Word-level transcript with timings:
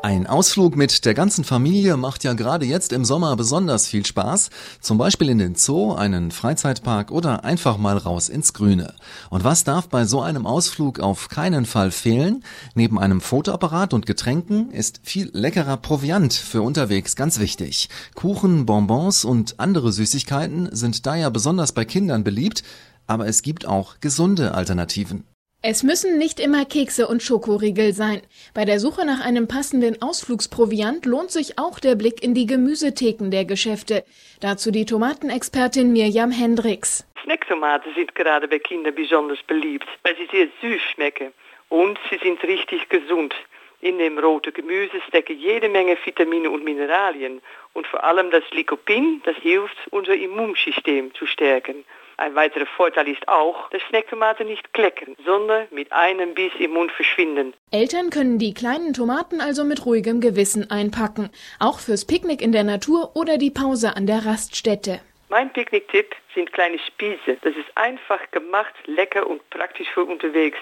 Ein 0.00 0.28
Ausflug 0.28 0.76
mit 0.76 1.04
der 1.06 1.14
ganzen 1.14 1.42
Familie 1.42 1.96
macht 1.96 2.22
ja 2.22 2.32
gerade 2.34 2.64
jetzt 2.64 2.92
im 2.92 3.04
Sommer 3.04 3.34
besonders 3.34 3.88
viel 3.88 4.06
Spaß. 4.06 4.48
Zum 4.80 4.96
Beispiel 4.96 5.28
in 5.28 5.38
den 5.38 5.56
Zoo, 5.56 5.92
einen 5.92 6.30
Freizeitpark 6.30 7.10
oder 7.10 7.42
einfach 7.42 7.78
mal 7.78 7.98
raus 7.98 8.28
ins 8.28 8.52
Grüne. 8.52 8.94
Und 9.28 9.42
was 9.42 9.64
darf 9.64 9.88
bei 9.88 10.04
so 10.04 10.20
einem 10.20 10.46
Ausflug 10.46 11.00
auf 11.00 11.28
keinen 11.28 11.66
Fall 11.66 11.90
fehlen? 11.90 12.44
Neben 12.76 12.96
einem 12.96 13.20
Fotoapparat 13.20 13.92
und 13.92 14.06
Getränken 14.06 14.70
ist 14.70 15.00
viel 15.02 15.30
leckerer 15.32 15.76
Proviant 15.76 16.32
für 16.32 16.62
unterwegs 16.62 17.16
ganz 17.16 17.40
wichtig. 17.40 17.88
Kuchen, 18.14 18.66
Bonbons 18.66 19.24
und 19.24 19.58
andere 19.58 19.90
Süßigkeiten 19.90 20.68
sind 20.70 21.06
daher 21.06 21.32
besonders 21.32 21.72
bei 21.72 21.84
Kindern 21.84 22.22
beliebt, 22.22 22.62
aber 23.08 23.26
es 23.26 23.42
gibt 23.42 23.66
auch 23.66 23.96
gesunde 23.98 24.54
Alternativen. 24.54 25.24
Es 25.60 25.82
müssen 25.82 26.18
nicht 26.18 26.38
immer 26.38 26.64
Kekse 26.64 27.08
und 27.08 27.20
Schokoriegel 27.20 27.92
sein. 27.92 28.22
Bei 28.54 28.64
der 28.64 28.78
Suche 28.78 29.04
nach 29.04 29.26
einem 29.26 29.48
passenden 29.48 30.00
Ausflugsproviant 30.00 31.04
lohnt 31.04 31.32
sich 31.32 31.58
auch 31.58 31.80
der 31.80 31.96
Blick 31.96 32.22
in 32.22 32.32
die 32.32 32.46
Gemüsetheken 32.46 33.32
der 33.32 33.44
Geschäfte. 33.44 34.04
Dazu 34.40 34.70
die 34.70 34.84
Tomatenexpertin 34.84 35.92
Mirjam 35.92 36.30
Hendricks. 36.30 37.04
Snacktomaten 37.24 37.92
sind 37.96 38.14
gerade 38.14 38.46
bei 38.46 38.60
Kindern 38.60 38.94
besonders 38.94 39.42
beliebt, 39.48 39.88
weil 40.04 40.14
sie 40.16 40.28
sehr 40.30 40.46
süß 40.60 40.80
schmecken 40.94 41.32
und 41.70 41.98
sie 42.08 42.18
sind 42.22 42.40
richtig 42.44 42.88
gesund. 42.88 43.34
In 43.80 43.98
dem 43.98 44.16
roten 44.16 44.52
Gemüse 44.52 45.00
stecken 45.08 45.36
jede 45.40 45.68
Menge 45.68 45.98
Vitamine 46.04 46.50
und 46.50 46.62
Mineralien 46.62 47.42
und 47.72 47.84
vor 47.88 48.04
allem 48.04 48.30
das 48.30 48.44
Lycopin, 48.52 49.22
das 49.24 49.36
hilft, 49.38 49.76
unser 49.90 50.14
Immunsystem 50.14 51.12
zu 51.14 51.26
stärken. 51.26 51.84
Ein 52.20 52.34
weiterer 52.34 52.66
Vorteil 52.66 53.06
ist 53.06 53.28
auch, 53.28 53.70
dass 53.70 53.80
Snacktomaten 53.88 54.48
nicht 54.48 54.74
kleckern, 54.74 55.14
sondern 55.24 55.68
mit 55.70 55.92
einem 55.92 56.34
Biss 56.34 56.50
im 56.58 56.72
Mund 56.72 56.90
verschwinden. 56.90 57.54
Eltern 57.70 58.10
können 58.10 58.40
die 58.40 58.54
kleinen 58.54 58.92
Tomaten 58.92 59.40
also 59.40 59.62
mit 59.62 59.86
ruhigem 59.86 60.20
Gewissen 60.20 60.68
einpacken, 60.68 61.30
auch 61.60 61.78
fürs 61.78 62.04
Picknick 62.04 62.42
in 62.42 62.50
der 62.50 62.64
Natur 62.64 63.12
oder 63.14 63.38
die 63.38 63.52
Pause 63.52 63.94
an 63.94 64.06
der 64.06 64.26
Raststätte. 64.26 65.00
Mein 65.28 65.52
Picknicktipp 65.52 66.12
sind 66.34 66.52
kleine 66.52 66.80
Spieße. 66.80 67.38
Das 67.42 67.54
ist 67.54 67.76
einfach 67.76 68.20
gemacht, 68.32 68.74
lecker 68.86 69.24
und 69.24 69.48
praktisch 69.50 69.88
für 69.94 70.02
unterwegs. 70.02 70.58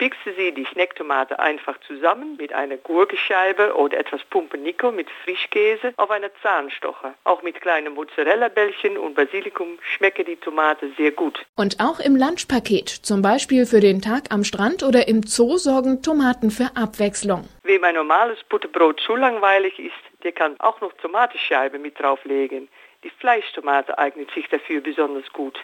Pickste 0.00 0.32
Sie 0.32 0.50
die 0.52 0.64
Snacktomate 0.72 1.38
einfach 1.38 1.78
zusammen 1.86 2.38
mit 2.38 2.54
einer 2.54 2.78
Gurkenscheibe 2.78 3.76
oder 3.76 3.98
etwas 3.98 4.24
Pumpernickel 4.30 4.92
mit 4.92 5.08
Frischkäse 5.24 5.92
auf 5.98 6.10
einer 6.10 6.30
Zahnstocher. 6.42 7.12
Auch 7.24 7.42
mit 7.42 7.60
kleinen 7.60 7.92
Mozzarella-Bällchen 7.92 8.96
und 8.96 9.14
Basilikum 9.14 9.78
schmecken 9.82 10.24
die 10.24 10.36
Tomate 10.36 10.90
sehr 10.96 11.10
gut. 11.10 11.44
Und 11.54 11.80
auch 11.80 12.00
im 12.00 12.16
Lunchpaket, 12.16 12.88
zum 12.88 13.20
Beispiel 13.20 13.66
für 13.66 13.80
den 13.80 14.00
Tag 14.00 14.32
am 14.32 14.42
Strand 14.42 14.82
oder 14.82 15.06
im 15.06 15.22
Zoo, 15.22 15.58
sorgen 15.58 16.00
Tomaten 16.02 16.50
für 16.50 16.70
Abwechslung. 16.76 17.46
Wem 17.64 17.84
ein 17.84 17.94
normales 17.94 18.42
Butterbrot 18.44 19.00
zu 19.00 19.16
langweilig 19.16 19.78
ist, 19.78 20.22
der 20.24 20.32
kann 20.32 20.56
auch 20.60 20.80
noch 20.80 20.94
Tomatenscheibe 20.94 21.78
mit 21.78 22.00
drauflegen. 22.00 22.70
Die 23.04 23.10
Fleischtomate 23.10 23.98
eignet 23.98 24.30
sich 24.30 24.48
dafür 24.48 24.80
besonders 24.80 25.30
gut. 25.34 25.58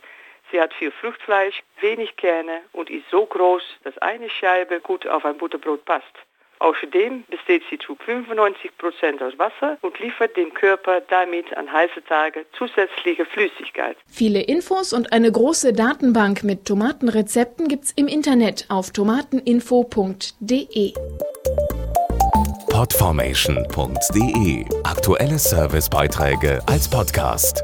Sie 0.51 0.61
hat 0.61 0.75
viel 0.75 0.91
Fruchtfleisch, 0.91 1.63
wenig 1.81 2.17
Kerne 2.17 2.63
und 2.73 2.91
ist 2.91 3.09
so 3.11 3.27
groß, 3.27 3.63
dass 3.85 3.97
eine 3.99 4.29
Scheibe 4.31 4.81
gut 4.81 5.07
auf 5.07 5.25
ein 5.25 5.39
Butterbrot 5.39 5.85
passt. 5.85 6.13
Außerdem 6.59 7.25
besteht 7.29 7.63
sie 7.69 7.79
zu 7.79 7.99
95% 8.07 9.23
aus 9.23 9.39
Wasser 9.39 9.77
und 9.83 9.99
liefert 9.99 10.35
dem 10.37 10.55
Körper 10.55 11.03
damit 11.03 11.55
an 11.57 11.71
heißen 11.71 12.03
Tagen 12.07 12.47
zusätzliche 12.57 13.27
Flüssigkeit. 13.27 13.99
Viele 14.09 14.41
Infos 14.43 14.95
und 14.95 15.13
eine 15.13 15.31
große 15.31 15.75
Datenbank 15.75 16.43
mit 16.45 16.65
Tomatenrezepten 16.65 17.69
gibt's 17.69 17.93
im 17.95 18.09
Internet 18.09 18.65
auf 18.71 18.91
tomateninfo.de. 18.91 20.95
Podformation.de 22.71 24.65
Aktuelle 24.85 25.39
Servicebeiträge 25.39 26.63
als 26.67 26.89
Podcast. 26.89 27.63